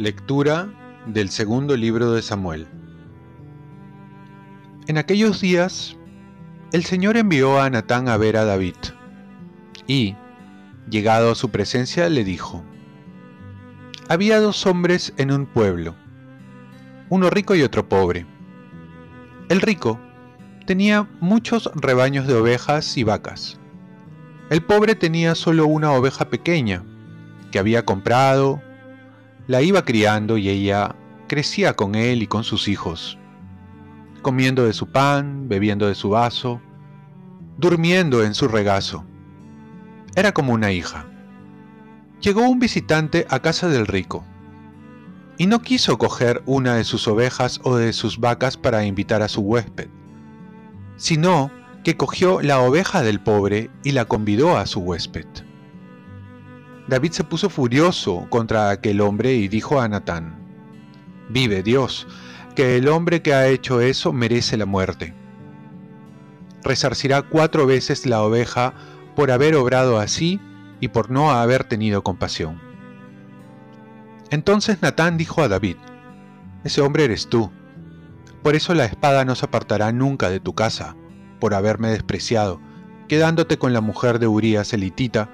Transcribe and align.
Lectura 0.00 0.72
del 1.04 1.28
segundo 1.28 1.76
libro 1.76 2.12
de 2.12 2.22
Samuel. 2.22 2.66
En 4.86 4.96
aquellos 4.96 5.42
días, 5.42 5.94
el 6.72 6.86
Señor 6.86 7.18
envió 7.18 7.60
a 7.60 7.68
Natán 7.68 8.08
a 8.08 8.16
ver 8.16 8.38
a 8.38 8.46
David, 8.46 8.76
y, 9.86 10.16
llegado 10.88 11.30
a 11.30 11.34
su 11.34 11.50
presencia, 11.50 12.08
le 12.08 12.24
dijo, 12.24 12.64
Había 14.08 14.40
dos 14.40 14.64
hombres 14.64 15.12
en 15.18 15.32
un 15.32 15.44
pueblo, 15.44 15.94
uno 17.10 17.28
rico 17.28 17.54
y 17.54 17.60
otro 17.60 17.86
pobre. 17.86 18.24
El 19.50 19.60
rico 19.60 20.00
tenía 20.64 21.10
muchos 21.20 21.70
rebaños 21.74 22.26
de 22.26 22.36
ovejas 22.36 22.96
y 22.96 23.04
vacas. 23.04 23.60
El 24.48 24.62
pobre 24.62 24.94
tenía 24.94 25.34
solo 25.34 25.66
una 25.66 25.92
oveja 25.92 26.30
pequeña, 26.30 26.84
que 27.52 27.58
había 27.58 27.84
comprado, 27.84 28.62
la 29.50 29.62
iba 29.62 29.84
criando 29.84 30.38
y 30.38 30.48
ella 30.48 30.94
crecía 31.26 31.74
con 31.74 31.96
él 31.96 32.22
y 32.22 32.28
con 32.28 32.44
sus 32.44 32.68
hijos, 32.68 33.18
comiendo 34.22 34.64
de 34.64 34.72
su 34.72 34.92
pan, 34.92 35.48
bebiendo 35.48 35.88
de 35.88 35.96
su 35.96 36.10
vaso, 36.10 36.60
durmiendo 37.58 38.22
en 38.22 38.34
su 38.34 38.46
regazo. 38.46 39.04
Era 40.14 40.30
como 40.30 40.52
una 40.52 40.70
hija. 40.70 41.04
Llegó 42.20 42.48
un 42.48 42.60
visitante 42.60 43.26
a 43.28 43.40
casa 43.40 43.66
del 43.66 43.88
rico 43.88 44.24
y 45.36 45.48
no 45.48 45.62
quiso 45.62 45.98
coger 45.98 46.44
una 46.46 46.76
de 46.76 46.84
sus 46.84 47.08
ovejas 47.08 47.58
o 47.64 47.74
de 47.74 47.92
sus 47.92 48.20
vacas 48.20 48.56
para 48.56 48.84
invitar 48.84 49.20
a 49.20 49.28
su 49.28 49.40
huésped, 49.40 49.88
sino 50.96 51.50
que 51.82 51.96
cogió 51.96 52.40
la 52.40 52.60
oveja 52.60 53.02
del 53.02 53.18
pobre 53.18 53.68
y 53.82 53.90
la 53.90 54.04
convidó 54.04 54.56
a 54.56 54.66
su 54.66 54.78
huésped. 54.78 55.26
David 56.90 57.12
se 57.12 57.22
puso 57.22 57.48
furioso 57.48 58.26
contra 58.30 58.70
aquel 58.70 59.00
hombre 59.00 59.34
y 59.34 59.46
dijo 59.46 59.80
a 59.80 59.88
Natán, 59.88 60.34
Vive 61.28 61.62
Dios, 61.62 62.08
que 62.56 62.76
el 62.76 62.88
hombre 62.88 63.22
que 63.22 63.32
ha 63.32 63.46
hecho 63.46 63.80
eso 63.80 64.12
merece 64.12 64.56
la 64.56 64.66
muerte. 64.66 65.14
Resarcirá 66.64 67.22
cuatro 67.22 67.64
veces 67.64 68.06
la 68.06 68.22
oveja 68.22 68.74
por 69.14 69.30
haber 69.30 69.54
obrado 69.54 70.00
así 70.00 70.40
y 70.80 70.88
por 70.88 71.12
no 71.12 71.30
haber 71.30 71.62
tenido 71.62 72.02
compasión. 72.02 72.60
Entonces 74.30 74.82
Natán 74.82 75.16
dijo 75.16 75.42
a 75.42 75.48
David, 75.48 75.76
Ese 76.64 76.80
hombre 76.80 77.04
eres 77.04 77.28
tú. 77.28 77.52
Por 78.42 78.56
eso 78.56 78.74
la 78.74 78.86
espada 78.86 79.24
no 79.24 79.36
se 79.36 79.46
apartará 79.46 79.92
nunca 79.92 80.28
de 80.28 80.40
tu 80.40 80.56
casa, 80.56 80.96
por 81.38 81.54
haberme 81.54 81.90
despreciado, 81.90 82.60
quedándote 83.06 83.58
con 83.58 83.72
la 83.72 83.80
mujer 83.80 84.18
de 84.18 84.26
Urías 84.26 84.72
elitita, 84.72 85.30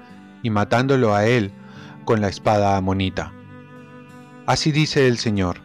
y 0.47 0.49
matándolo 0.49 1.13
a 1.13 1.25
él 1.25 1.51
con 2.05 2.21
la 2.21 2.29
espada 2.29 2.77
amonita. 2.77 3.33
Así 4.45 4.71
dice 4.71 5.09
el 5.09 5.17
Señor, 5.17 5.59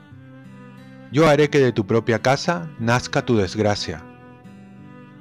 yo 1.12 1.28
haré 1.28 1.50
que 1.50 1.60
de 1.60 1.70
tu 1.70 1.86
propia 1.86 2.18
casa 2.18 2.68
nazca 2.80 3.24
tu 3.24 3.36
desgracia. 3.36 4.02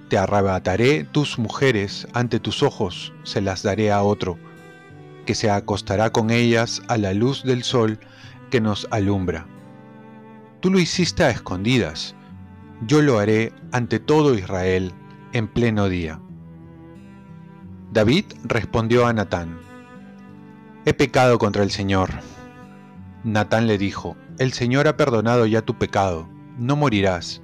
Te 0.10 0.18
arrebataré 0.18 1.04
tus 1.04 1.38
mujeres 1.38 2.08
ante 2.14 2.40
tus 2.40 2.64
ojos, 2.64 3.14
se 3.22 3.40
las 3.40 3.62
daré 3.62 3.92
a 3.92 4.02
otro, 4.02 4.40
que 5.28 5.36
se 5.36 5.52
acostará 5.52 6.10
con 6.10 6.32
ellas 6.32 6.82
a 6.88 6.98
la 6.98 7.14
luz 7.14 7.44
del 7.44 7.62
sol 7.62 8.00
que 8.50 8.62
nos 8.62 8.88
alumbra. 8.90 9.46
Tú 10.60 10.72
lo 10.72 10.80
hiciste 10.80 11.24
a 11.24 11.30
escondidas, 11.30 12.16
yo 12.88 13.04
lo 13.04 13.20
haré 13.20 13.54
ante 13.72 14.00
todo 14.00 14.34
Israel 14.34 14.92
en 15.34 15.48
pleno 15.48 15.88
día. 15.88 16.20
David 17.92 18.24
respondió 18.46 19.06
a 19.06 19.12
Natán, 19.12 19.60
He 20.86 20.94
pecado 20.94 21.38
contra 21.38 21.62
el 21.62 21.72
Señor. 21.72 22.10
Natán 23.26 23.68
le 23.68 23.78
dijo, 23.78 24.16
El 24.40 24.54
Señor 24.54 24.88
ha 24.88 24.96
perdonado 24.96 25.46
ya 25.46 25.62
tu 25.62 25.78
pecado, 25.78 26.30
no 26.58 26.78
morirás, 26.78 27.42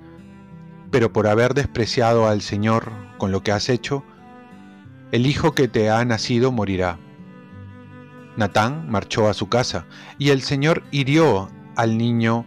pero 0.89 1.11
por 1.11 1.27
haber 1.27 1.53
despreciado 1.53 2.29
al 2.29 2.41
Señor 2.41 2.93
con 3.17 3.33
lo 3.33 3.43
que 3.43 3.51
has 3.51 3.67
hecho, 3.67 4.05
el 5.11 5.25
hijo 5.25 5.53
que 5.53 5.67
te 5.67 5.89
ha 5.89 6.05
nacido 6.05 6.53
morirá. 6.53 6.97
Natán 8.37 8.89
marchó 8.89 9.27
a 9.27 9.33
su 9.33 9.49
casa, 9.49 9.85
y 10.17 10.29
el 10.29 10.41
Señor 10.41 10.83
hirió 10.91 11.49
al 11.75 11.97
niño 11.97 12.45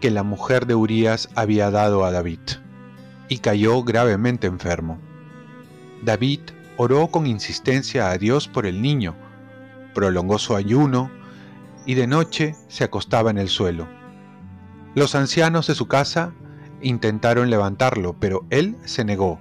que 0.00 0.12
la 0.12 0.22
mujer 0.22 0.66
de 0.66 0.76
Urías 0.76 1.28
había 1.34 1.72
dado 1.72 2.04
a 2.04 2.12
David, 2.12 2.38
y 3.28 3.38
cayó 3.38 3.82
gravemente 3.82 4.46
enfermo. 4.46 5.00
David 6.04 6.40
oró 6.76 7.08
con 7.08 7.26
insistencia 7.26 8.10
a 8.10 8.18
Dios 8.18 8.48
por 8.48 8.66
el 8.66 8.82
niño, 8.82 9.14
prolongó 9.94 10.38
su 10.38 10.54
ayuno 10.54 11.10
y 11.86 11.94
de 11.94 12.06
noche 12.06 12.54
se 12.68 12.84
acostaba 12.84 13.30
en 13.30 13.38
el 13.38 13.48
suelo. 13.48 13.88
Los 14.94 15.14
ancianos 15.14 15.66
de 15.66 15.74
su 15.74 15.86
casa 15.86 16.32
intentaron 16.82 17.50
levantarlo, 17.50 18.14
pero 18.18 18.44
él 18.50 18.76
se 18.84 19.04
negó, 19.04 19.38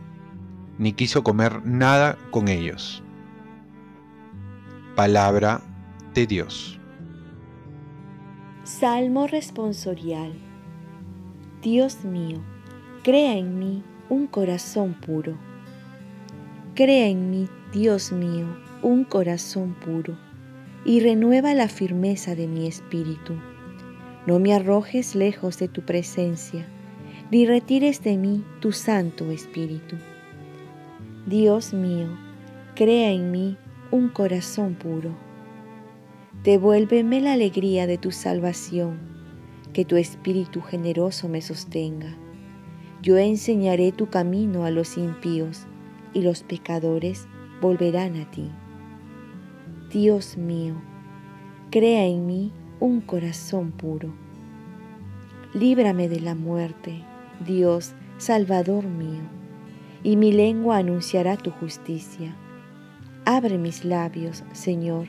ni 0.77 0.93
quiso 0.93 1.23
comer 1.23 1.65
nada 1.65 2.17
con 2.31 2.47
ellos. 2.47 3.03
Palabra 4.95 5.61
de 6.13 6.27
Dios. 6.27 6.79
Salmo 8.63 9.27
responsorial. 9.27 10.33
Dios 11.61 12.03
mío, 12.05 12.41
crea 13.03 13.35
en 13.35 13.59
mí 13.59 13.83
un 14.09 14.27
corazón 14.27 14.93
puro 14.93 15.37
Crea 16.75 17.07
en 17.07 17.31
mí, 17.31 17.47
Dios 17.71 18.11
mío, 18.11 18.47
un 18.81 19.05
corazón 19.05 19.75
puro, 19.75 20.17
y 20.83 20.99
renueva 20.99 21.53
la 21.53 21.69
firmeza 21.69 22.35
de 22.35 22.47
mi 22.47 22.67
espíritu. 22.67 23.31
No 24.27 24.39
me 24.39 24.53
arrojes 24.53 25.15
lejos 25.15 25.57
de 25.57 25.69
tu 25.69 25.83
presencia, 25.83 26.67
ni 27.31 27.45
retires 27.45 28.03
de 28.03 28.17
mí 28.17 28.43
tu 28.59 28.73
Santo 28.73 29.31
Espíritu. 29.31 29.95
Dios 31.25 31.73
mío, 31.73 32.09
crea 32.75 33.09
en 33.09 33.31
mí 33.31 33.55
un 33.89 34.09
corazón 34.09 34.75
puro. 34.75 35.15
Devuélveme 36.43 37.21
la 37.21 37.31
alegría 37.31 37.87
de 37.87 37.97
tu 37.97 38.11
salvación, 38.11 38.99
que 39.71 39.85
tu 39.85 39.95
Espíritu 39.95 40.59
generoso 40.59 41.29
me 41.29 41.41
sostenga. 41.41 42.17
Yo 43.01 43.17
enseñaré 43.17 43.93
tu 43.93 44.09
camino 44.09 44.65
a 44.65 44.71
los 44.71 44.97
impíos 44.97 45.67
y 46.15 46.21
los 46.21 46.41
pecadores 46.41 47.27
volverán 47.61 48.15
a 48.15 48.31
ti. 48.31 48.49
Dios 49.91 50.37
mío, 50.37 50.75
crea 51.69 52.05
en 52.05 52.25
mí 52.25 52.51
un 52.79 53.01
corazón 53.01 53.71
puro. 53.71 54.13
Líbrame 55.53 56.09
de 56.09 56.21
la 56.21 56.33
muerte, 56.33 57.03
Dios, 57.45 57.93
Salvador 58.17 58.85
mío, 58.85 59.21
y 60.03 60.15
mi 60.15 60.31
lengua 60.31 60.77
anunciará 60.77 61.35
tu 61.35 61.51
justicia. 61.51 62.35
Abre 63.25 63.57
mis 63.57 63.83
labios, 63.83 64.43
Señor, 64.53 65.07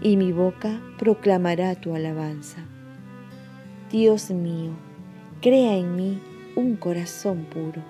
y 0.00 0.16
mi 0.16 0.30
boca 0.30 0.80
proclamará 0.98 1.74
tu 1.74 1.94
alabanza. 1.94 2.64
Dios 3.90 4.30
mío, 4.30 4.72
crea 5.40 5.76
en 5.76 5.96
mí 5.96 6.20
un 6.54 6.76
corazón 6.76 7.46
puro. 7.46 7.82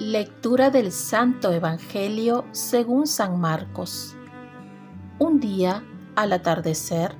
Lectura 0.00 0.70
del 0.70 0.92
Santo 0.92 1.52
Evangelio 1.52 2.44
según 2.52 3.08
San 3.08 3.40
Marcos. 3.40 4.14
Un 5.18 5.40
día, 5.40 5.82
al 6.14 6.32
atardecer, 6.32 7.16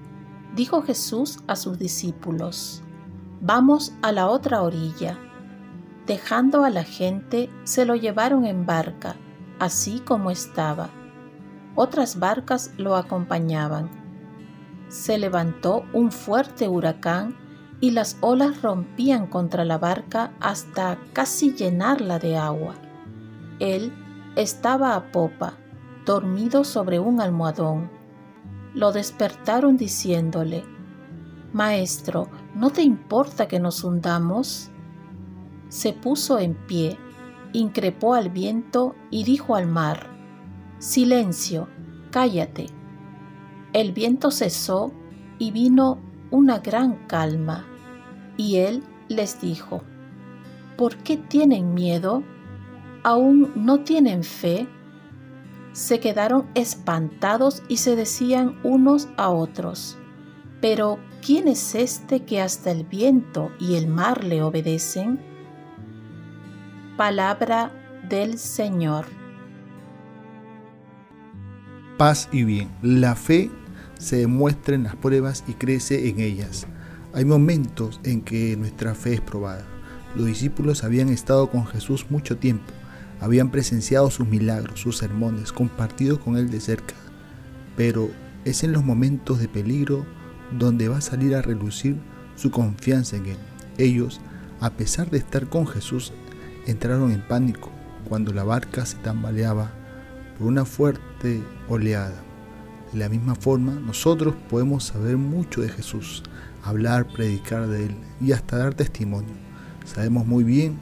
dijo 0.54 0.82
Jesús 0.82 1.40
a 1.48 1.56
sus 1.56 1.76
discípulos, 1.76 2.84
Vamos 3.40 3.94
a 4.00 4.12
la 4.12 4.28
otra 4.28 4.62
orilla. 4.62 5.18
Dejando 6.06 6.62
a 6.62 6.70
la 6.70 6.84
gente, 6.84 7.50
se 7.64 7.84
lo 7.84 7.96
llevaron 7.96 8.44
en 8.44 8.64
barca, 8.64 9.16
así 9.58 9.98
como 9.98 10.30
estaba. 10.30 10.90
Otras 11.74 12.20
barcas 12.20 12.70
lo 12.76 12.94
acompañaban. 12.94 13.90
Se 14.86 15.18
levantó 15.18 15.82
un 15.92 16.12
fuerte 16.12 16.68
huracán 16.68 17.36
y 17.80 17.92
las 17.92 18.16
olas 18.20 18.62
rompían 18.62 19.26
contra 19.26 19.64
la 19.64 19.78
barca 19.78 20.32
hasta 20.40 20.98
casi 21.12 21.54
llenarla 21.54 22.18
de 22.18 22.36
agua. 22.36 22.74
Él 23.60 23.92
estaba 24.36 24.94
a 24.94 25.12
popa, 25.12 25.54
dormido 26.04 26.64
sobre 26.64 26.98
un 26.98 27.20
almohadón. 27.20 27.90
Lo 28.74 28.92
despertaron 28.92 29.76
diciéndole, 29.76 30.64
Maestro, 31.52 32.28
¿no 32.54 32.70
te 32.70 32.82
importa 32.82 33.48
que 33.48 33.58
nos 33.58 33.82
hundamos? 33.82 34.70
Se 35.68 35.92
puso 35.92 36.38
en 36.38 36.54
pie, 36.54 36.98
increpó 37.52 38.14
al 38.14 38.28
viento 38.28 38.94
y 39.10 39.24
dijo 39.24 39.54
al 39.54 39.66
mar, 39.66 40.10
Silencio, 40.78 41.68
cállate. 42.10 42.66
El 43.72 43.92
viento 43.92 44.30
cesó 44.30 44.92
y 45.38 45.50
vino 45.50 45.98
una 46.30 46.58
gran 46.58 47.06
calma. 47.06 47.64
Y 48.36 48.56
él 48.56 48.82
les 49.08 49.40
dijo, 49.40 49.82
¿por 50.76 50.96
qué 50.96 51.16
tienen 51.16 51.74
miedo? 51.74 52.22
¿Aún 53.02 53.52
no 53.56 53.80
tienen 53.80 54.22
fe? 54.24 54.68
Se 55.72 56.00
quedaron 56.00 56.46
espantados 56.54 57.62
y 57.68 57.78
se 57.78 57.96
decían 57.96 58.58
unos 58.64 59.08
a 59.16 59.30
otros, 59.30 59.96
Pero, 60.60 60.98
¿quién 61.24 61.46
es 61.46 61.76
este 61.76 62.24
que 62.24 62.40
hasta 62.40 62.72
el 62.72 62.82
viento 62.82 63.52
y 63.60 63.76
el 63.76 63.86
mar 63.86 64.24
le 64.24 64.42
obedecen? 64.42 65.20
Palabra 66.96 67.70
del 68.08 68.38
Señor. 68.38 69.06
Paz 71.96 72.28
y 72.32 72.42
bien. 72.42 72.70
La 72.82 73.14
fe 73.14 73.50
se 73.98 74.16
demuestra 74.16 74.74
en 74.74 74.84
las 74.84 74.96
pruebas 74.96 75.44
y 75.46 75.54
crece 75.54 76.08
en 76.08 76.20
ellas. 76.20 76.66
Hay 77.12 77.24
momentos 77.24 78.00
en 78.04 78.22
que 78.22 78.56
nuestra 78.56 78.94
fe 78.94 79.14
es 79.14 79.20
probada. 79.20 79.64
Los 80.14 80.26
discípulos 80.26 80.84
habían 80.84 81.08
estado 81.08 81.50
con 81.50 81.66
Jesús 81.66 82.06
mucho 82.08 82.38
tiempo, 82.38 82.72
habían 83.20 83.50
presenciado 83.50 84.10
sus 84.10 84.26
milagros, 84.26 84.80
sus 84.80 84.98
sermones, 84.98 85.52
compartido 85.52 86.20
con 86.20 86.36
Él 86.36 86.50
de 86.50 86.60
cerca. 86.60 86.94
Pero 87.76 88.10
es 88.44 88.64
en 88.64 88.72
los 88.72 88.84
momentos 88.84 89.40
de 89.40 89.48
peligro 89.48 90.06
donde 90.56 90.88
va 90.88 90.98
a 90.98 91.02
salir 91.02 91.34
a 91.34 91.42
relucir 91.42 91.96
su 92.36 92.50
confianza 92.50 93.16
en 93.16 93.26
Él. 93.26 93.38
Ellos, 93.76 94.20
a 94.60 94.70
pesar 94.70 95.10
de 95.10 95.18
estar 95.18 95.48
con 95.48 95.66
Jesús, 95.66 96.12
entraron 96.66 97.10
en 97.12 97.26
pánico 97.26 97.70
cuando 98.08 98.32
la 98.32 98.44
barca 98.44 98.86
se 98.86 98.96
tambaleaba 98.98 99.72
por 100.38 100.46
una 100.46 100.64
fuerte 100.64 101.42
oleada. 101.68 102.27
De 102.92 102.98
la 102.98 103.08
misma 103.08 103.34
forma, 103.34 103.72
nosotros 103.74 104.34
podemos 104.48 104.84
saber 104.84 105.18
mucho 105.18 105.60
de 105.60 105.68
Jesús, 105.68 106.22
hablar, 106.62 107.06
predicar 107.06 107.66
de 107.68 107.86
Él 107.86 107.96
y 108.20 108.32
hasta 108.32 108.56
dar 108.56 108.74
testimonio. 108.74 109.34
Sabemos 109.84 110.26
muy 110.26 110.42
bien 110.42 110.78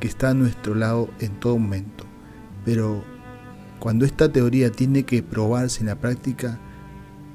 que 0.00 0.08
está 0.08 0.30
a 0.30 0.34
nuestro 0.34 0.74
lado 0.74 1.08
en 1.20 1.38
todo 1.38 1.56
momento, 1.58 2.04
pero 2.64 3.04
cuando 3.78 4.04
esta 4.04 4.32
teoría 4.32 4.72
tiene 4.72 5.04
que 5.04 5.22
probarse 5.22 5.80
en 5.80 5.86
la 5.86 5.96
práctica, 5.96 6.58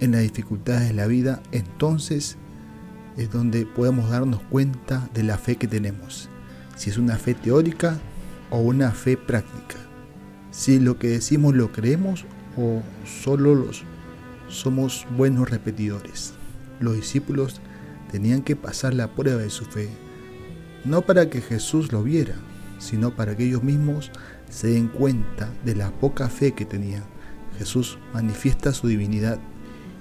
en 0.01 0.11
las 0.11 0.21
dificultades 0.21 0.89
de 0.89 0.93
la 0.93 1.07
vida, 1.07 1.41
entonces 1.51 2.37
es 3.15 3.31
donde 3.31 3.65
podemos 3.65 4.09
darnos 4.09 4.41
cuenta 4.49 5.09
de 5.13 5.23
la 5.23 5.37
fe 5.37 5.55
que 5.55 5.67
tenemos, 5.67 6.29
si 6.75 6.89
es 6.89 6.97
una 6.97 7.15
fe 7.15 7.35
teórica 7.35 7.99
o 8.49 8.59
una 8.59 8.91
fe 8.91 9.15
práctica, 9.15 9.77
si 10.51 10.79
lo 10.79 10.99
que 10.99 11.07
decimos 11.07 11.55
lo 11.55 11.71
creemos 11.71 12.25
o 12.57 12.81
solo 13.05 13.55
los 13.55 13.83
somos 14.47 15.05
buenos 15.17 15.49
repetidores. 15.49 16.33
Los 16.79 16.95
discípulos 16.95 17.61
tenían 18.11 18.41
que 18.41 18.55
pasar 18.55 18.93
la 18.93 19.15
prueba 19.15 19.41
de 19.41 19.49
su 19.49 19.65
fe, 19.65 19.89
no 20.85 21.01
para 21.01 21.29
que 21.29 21.41
Jesús 21.41 21.91
lo 21.91 22.03
viera, 22.03 22.35
sino 22.79 23.15
para 23.15 23.35
que 23.35 23.45
ellos 23.45 23.63
mismos 23.63 24.11
se 24.49 24.67
den 24.67 24.87
cuenta 24.87 25.49
de 25.65 25.75
la 25.75 25.91
poca 25.91 26.29
fe 26.29 26.53
que 26.53 26.65
tenían. 26.65 27.03
Jesús 27.57 27.97
manifiesta 28.13 28.73
su 28.73 28.87
divinidad 28.87 29.39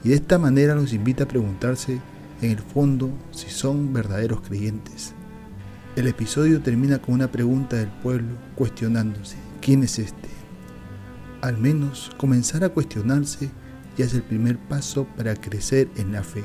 y 0.04 0.10
de 0.10 0.16
esta 0.16 0.38
manera 0.38 0.74
nos 0.74 0.92
invita 0.92 1.24
a 1.24 1.28
preguntarse 1.28 2.00
en 2.40 2.50
el 2.50 2.58
fondo 2.58 3.10
si 3.30 3.50
son 3.50 3.92
verdaderos 3.92 4.40
creyentes. 4.40 5.14
El 5.94 6.06
episodio 6.06 6.60
termina 6.60 7.00
con 7.00 7.14
una 7.14 7.30
pregunta 7.30 7.76
del 7.76 7.90
pueblo 7.90 8.34
cuestionándose, 8.54 9.36
¿quién 9.60 9.82
es 9.84 9.98
este? 9.98 10.28
Al 11.40 11.58
menos 11.58 12.10
comenzar 12.16 12.64
a 12.64 12.70
cuestionarse 12.70 13.50
ya 13.96 14.04
es 14.04 14.14
el 14.14 14.22
primer 14.22 14.58
paso 14.58 15.06
para 15.16 15.34
crecer 15.34 15.88
en 15.96 16.12
la 16.12 16.22
fe. 16.22 16.44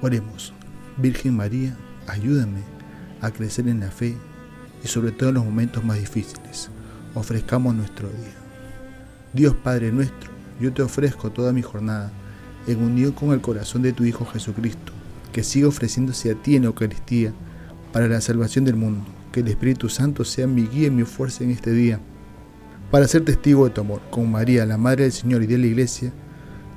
Oremos, 0.00 0.52
Virgen 0.96 1.36
María, 1.36 1.76
ayúdame 2.06 2.60
a 3.20 3.30
crecer 3.30 3.68
en 3.68 3.80
la 3.80 3.90
fe 3.90 4.16
y 4.82 4.88
sobre 4.88 5.12
todo 5.12 5.28
en 5.28 5.36
los 5.36 5.44
momentos 5.44 5.84
más 5.84 5.98
difíciles. 5.98 6.68
Ofrezcamos 7.14 7.74
nuestro 7.74 8.08
día. 8.08 8.34
Dios 9.32 9.54
Padre 9.54 9.92
nuestro, 9.92 10.30
yo 10.60 10.72
te 10.72 10.82
ofrezco 10.82 11.30
toda 11.30 11.52
mi 11.52 11.62
jornada 11.62 12.10
en 12.66 12.82
unión 12.82 13.12
con 13.12 13.32
el 13.32 13.40
corazón 13.40 13.82
de 13.82 13.92
tu 13.92 14.04
Hijo 14.04 14.26
Jesucristo, 14.26 14.92
que 15.32 15.42
siga 15.42 15.68
ofreciéndose 15.68 16.30
a 16.30 16.34
ti 16.34 16.56
en 16.56 16.62
la 16.62 16.68
Eucaristía 16.68 17.32
para 17.92 18.08
la 18.08 18.20
salvación 18.20 18.64
del 18.64 18.76
mundo. 18.76 19.04
Que 19.32 19.40
el 19.40 19.48
Espíritu 19.48 19.88
Santo 19.88 20.24
sea 20.24 20.46
mi 20.46 20.66
guía 20.66 20.88
y 20.88 20.90
mi 20.90 21.04
fuerza 21.04 21.42
en 21.42 21.50
este 21.50 21.72
día. 21.72 22.00
Para 22.90 23.08
ser 23.08 23.24
testigo 23.24 23.64
de 23.64 23.70
tu 23.70 23.80
amor, 23.80 24.02
con 24.10 24.30
María, 24.30 24.66
la 24.66 24.76
Madre 24.76 25.04
del 25.04 25.12
Señor 25.12 25.42
y 25.42 25.46
de 25.46 25.56
la 25.56 25.66
Iglesia, 25.66 26.12